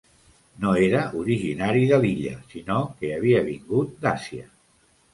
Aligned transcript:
No 0.63 0.71
era 0.85 1.01
originari 1.25 1.85
de 1.93 2.01
l'illa, 2.07 2.33
sinó 2.57 2.81
que 2.97 3.15
havia 3.21 3.47
vingut 3.55 3.97
d'Àsia. 4.09 4.53